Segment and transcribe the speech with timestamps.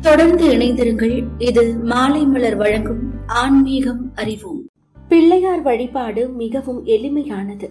[0.00, 1.24] தொடர்ந்து இணைந்திருங்கள்.
[1.38, 4.60] இது மாலை மலர் வழங்கும் ஆன்மீகம் அறிவோம்.
[5.08, 7.68] பிள்ளையார் வழிபாடு மிகவும் எளிமையானது.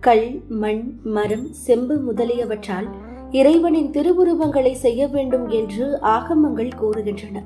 [0.00, 2.88] கல் மண் மரம் செம்பு முதலியவற்றால்
[3.30, 7.42] இறைவனின் திருவுருவங்களை செய்ய வேண்டும் என்று ஆகமங்கள் கூறுகின்றன.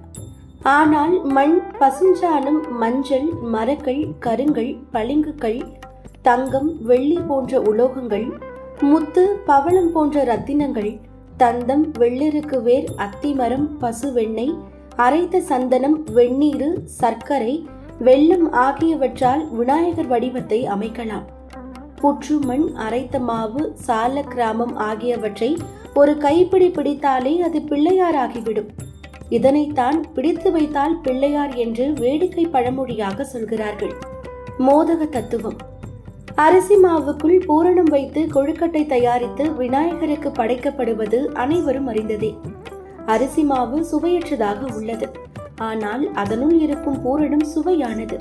[0.63, 5.61] ஆனால் மண் பசுஞ்சாணம் மஞ்சள் மரக்கள் கருங்கள் பளிங்குக்கள்
[6.23, 8.27] தங்கம் வெள்ளி போன்ற உலோகங்கள்
[8.81, 10.99] முத்து பவளம் போன்ற ரத்தினங்கள்
[11.39, 14.55] தந்தம் வெள்ளிருக்கு வேர் அத்திமரம் பசு வெண்ணெய்
[14.96, 17.66] அரைத்த சந்தனம் வெந்நீரு சர்க்கரை
[17.98, 21.24] வெள்ளம் ஆகியவற்றால் விநாயகர் வடிவத்தை அமைக்கலாம்.
[22.01, 25.56] புற்று மண் அரைத்த மாவு சால கிராமம் ஆகியவற்றை
[25.95, 28.68] ஒரு கைப்பிடி பிடித்தாலே அது பிள்ளையாராகிவிடும்.
[29.30, 33.95] இதனைத்தான் பிடித்து வைத்தால் பிள்ளையார் என்று வேடிக்கை பழமொழியாக சொல்கிறார்கள்.
[34.59, 35.57] மோதக தத்துவம்.
[36.38, 42.38] அரிசி மாவுக்குள் பூரணம் வைத்து கொழுக்கட்டை தயாரித்து விநாயகருக்கு படைக்கப்படுவது அனைவரும் அறிந்ததே.
[43.06, 45.06] அரிசி மாவு சுவையற்றதாக உள்ளது.
[45.59, 48.18] ஆனால் அதனுள் இருக்கும் பூரணம் சுவையானது.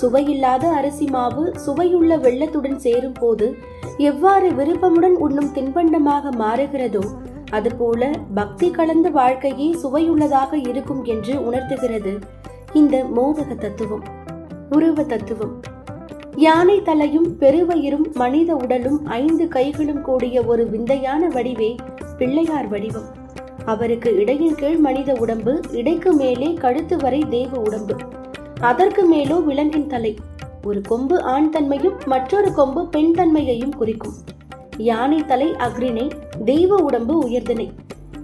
[0.00, 3.56] சுவையில்லாத அரிசி மாவு சுவையுள்ள வெள்ளத்துடன் சேரும் போது
[3.98, 7.04] எவ்வாறு விருப்பமுடன் உண்ணும் தின்பண்டமாக மாறுகிறதோ
[7.50, 12.14] அதுபோல பக்தி கலந்த வாழ்க்கையே சுவையுள்ளதாக இருக்கும் என்று உணர்த்துகிறது
[12.72, 14.04] இந்த மோதக தத்துவம்.
[14.70, 15.56] உருவ தத்துவம்.
[16.36, 21.76] யானை தலையும் பெருவயிரும் மனித உடலும் ஐந்து கைகளும் கூடிய ஒரு விந்தையான வடிவே
[22.18, 23.04] பிள்ளையார் வடிவம்.
[23.64, 27.96] அவருக்கு இடையின் கீழ் மனித உடம்பு இடைக்கு மேலே கழுத்து வரை தேவ உடம்பு.
[28.60, 30.16] அதற்கு மேலோ விலங்கின் தலை.
[30.64, 34.14] ஒரு கொம்பு ஆண் தன்மையும் மற்றொரு கொம்பு பெண் தன்மையையும் குறிக்கும்.
[34.76, 36.10] யானை தலை அக்ரிணை
[36.44, 37.70] தெய்வ உடம்பு உயர்தினை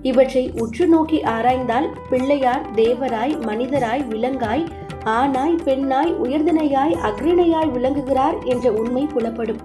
[0.03, 4.69] இவற்றை உற்று நோக்கி ஆராய்ந்தால் பிள்ளையார் தேவராய் மனிதராய் விலங்காய்
[5.05, 9.57] ஆணாய் பெண்ணாய் உயர்தினையாய் அக்ரிணையாய் விளங்குகிறார் என்ற உண்மை புலப்படும்.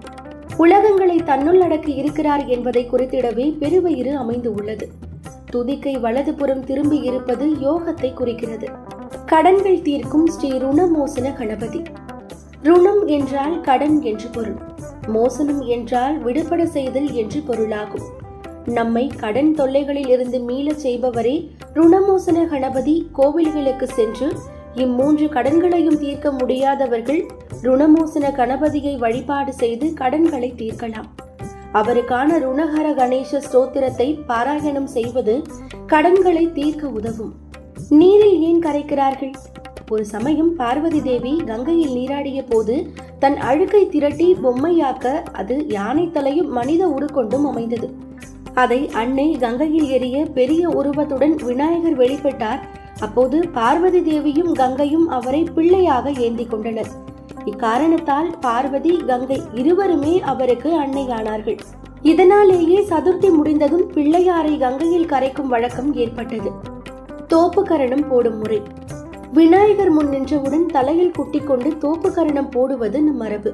[0.58, 4.90] உலகங்களை தன்னுள் அடக்கி இருக்கிறார் என்பதை குறித்திடவே பெருவயிறு அமைந்து உள்ளது.
[5.52, 8.70] துதிக்கை வலதுபுறம் திரும்பி இருப்பது யோகத்தை குறிக்கிறது.
[9.26, 11.84] கடன்கள் தீர்க்கும் ஸ்ரீ ருணமோசன கணபதி.
[12.64, 14.58] ருணம் என்றால் கடன் என்று பொருள்.
[15.08, 18.04] மோசனம் என்றால் விடுபட செய்தல் என்று பொருளாகும்.
[18.66, 24.34] நம்மை கடன் தொல்லைகளில் இருந்து மீளச் செய்பவரே ருணமோசன கணபதி கோவில்களுக்கு சென்று
[24.84, 27.22] இம்மூன்று கடன்களையும் தீர்க்க முடியாதவர்கள்
[27.64, 31.10] ருணமோசன கணபதியை வழிபாடு செய்து கடன்களை தீர்க்கலாம்.
[31.74, 35.36] அவருக்கான ருணஹர கணேச ஸ்தோத்திரத்தை பாராயணம் செய்வது
[35.86, 37.34] கடன்களை தீர்க்க உதவும்.
[37.90, 39.34] நீரில் ஏன் கரைக்கிறார்கள்?
[39.90, 42.76] ஒரு சமயம் பார்வதி தேவி கங்கையில் நீராடிய போது
[43.20, 47.90] தன் அழுக்கை திரட்டி பொம்மையாக்க அது யானை தலையும் மனித உருக்கொண்டும் அமைந்தது.
[48.54, 52.62] அதை அன்னை கங்கையில் எரிய பெரிய உருவத்துடன் விநாயகர் வெளிப்பட்டார்
[53.00, 56.92] அப்போது பார்வதி தேவியும் கங்கையும் அவரை பிள்ளையாக ஏந்தி கொண்டனர்.
[57.46, 61.60] இக்காரணத்தால் பார்வதி கங்கை இருவருமே அவருக்கு அன்னையானார்கள்.
[62.02, 66.52] இதனாலேயே சதுர்த்தி முடிந்ததும் பிள்ளையாரை கங்கையில் கரைக்கும் வழக்கம் ஏற்பட்டது.
[67.28, 68.62] தோப்பு கரணம் போடும் முறை.
[69.34, 73.54] விநாயகர் முன் நின்றவுடன் தலையில் குட்டிக்கொண்டு தோப்பு கரணம் போடுவது நம் மரபு.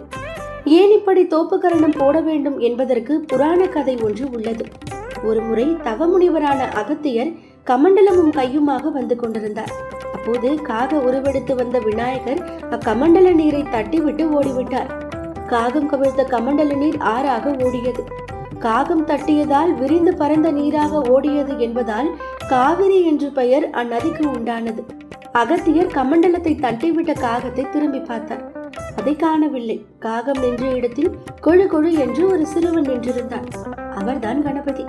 [0.66, 4.66] ஏன் இப்படி தோப்பு கரணம் போட வேண்டும் என்பதற்கு புராண கதை ஒன்று உள்ளது.
[5.24, 7.34] ஒருமுறை தவமுனிவரான அகத்தியர்
[7.70, 9.74] கமண்டலமும் கையுமாக வந்து கொண்டிருந்தார்.
[10.14, 14.90] அப்போது காக உருவெடுத்து வந்த விநாயகர் அக்கமண்டல நீரை தட்டிவிட்டு ஓடிவிட்டார்.
[15.48, 18.04] காகம் கவிழ்த்த கமண்டல நீர் ஆறாக ஓடியது.
[18.60, 22.10] காகம் தட்டியதால் விரிந்து பறந்த நீராக ஓடியது என்பதால்
[22.48, 24.84] காவிரி என்று பெயர் அந்நதிக்கு உண்டானது.
[25.32, 28.44] அகத்தியர் கமண்டலத்தை தட்டிவிட்ட காகத்தை திரும்பி பார்த்தார்.
[28.96, 29.78] அதை காணவில்லை.
[30.00, 33.50] காகம் நின்ற இடத்தில் கொழு கொழு என்று ஒரு சிறுவன் நின்றிருந்தார்
[33.96, 34.86] அவர்தான் கணபதி.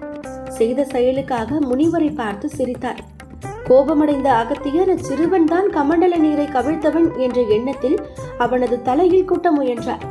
[0.58, 3.02] செய்த செயலுக்காக முனிவரை பார்த்து சிரித்தார்
[3.68, 7.96] கோபமடைந்த அகத்தியர் சிறுவன் தான் கமண்டல நீரை கவிழ்த்தவன் என்ற எண்ணத்தில்
[8.38, 10.02] அவனது தலையில் குட்ட முயன்றார்.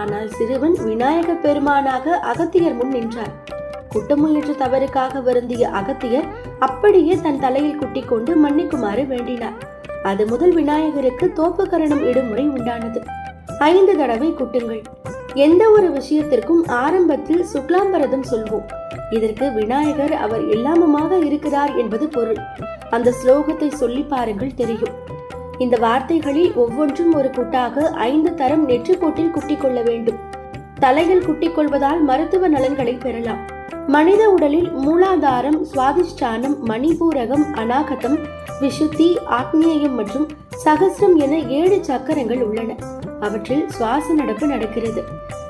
[0.00, 3.32] ஆனால் சிறுவன் விநாயக பெருமானாக அகத்தியர் முன் நின்றார்.
[3.88, 6.28] குட்ட முயன்ற தவறுக்காக வருந்திய அகத்தியர்
[6.58, 9.56] அப்படியே தன் தலையில் குட்டி கொண்டு மன்னிக்குமாறு வேண்டினார்.
[10.02, 13.02] அது முதல் விநாயகருக்கு தோப்பு கரணம் இடும் முறை உண்டானது.
[13.58, 14.82] ஐந்து தடவை குட்டுங்கள்.
[15.46, 18.66] எந்த ஒரு விஷயத்திற்கும் ஆரம்பத்தில் சுக்லாம்பரதம் சொல்வோம்.
[19.10, 22.36] இதற்கு விநாயகர் அவர் எல்லாமுமாக இருக்கிறார் என்பது பொருள்.
[22.90, 24.94] அந்த ஸ்லோகத்தை சொல்லி பாருங்கள் தெரியும்.
[25.58, 30.18] இந்த வார்த்தைகளில் ஒவ்வொன்றும் ஒரு குட்டாக ஐந்து தரம் நெற்றுக்கோட்டில் குட்டிக் கொள்ள வேண்டும்.
[30.80, 33.50] தலையில் குட்டிக் கொள்வதால் மருத்துவ நலன்களை பெறலாம்.
[33.86, 38.18] மனித உடலில் மூலாதாரம் சுவாதிஷ்டானம் மணிபூரகம் அநாகதம்
[38.60, 40.28] விஷுத்தி ஆக்னேயம் மற்றும்
[40.64, 42.74] சகசிரம் என ஏழு சக்கரங்கள் உள்ளன.
[43.20, 45.04] அவற்றில் சுவாச நடப்பு நடக்கிறது.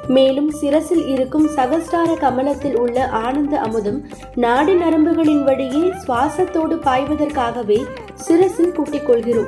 [0.09, 7.85] மேலும் சிரசில் இருக்கும் சகஸ்டார கமலத்தில் உள்ள ஆனந்த அமுதம் நாடி நரம்புகளின் வழியே சுவாசத்தோடு பாய்வதற்காகவே
[8.15, 9.47] சிரசில் கூட்டிக் கொள்கிறோம்.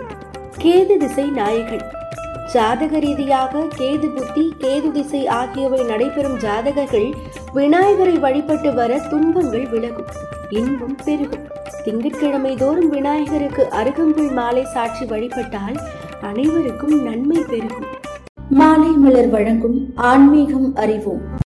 [0.58, 1.82] கேது திசை நாயகன்.
[2.52, 7.12] ஜாதக ரீதியாக கேது புத்தி கேது திசை ஆகியவை நடைபெறும் ஜாதகர்கள்
[7.54, 10.06] விநாயகரை வழிபட்டு வர துன்பங்கள் விலகும்.
[10.50, 11.48] இன்பம் பெருகும்.
[11.84, 15.76] திங்கட்கிழமை தோறும் விநாயகருக்கு அருகம்புல் மாலை சாற்றி வழிபட்டால்
[16.20, 17.93] அனைவருக்கும் நன்மை பெருகும்.
[18.50, 21.42] மாலை மலர் வழங்கும் ஆன்மீகம் அறிவோம்.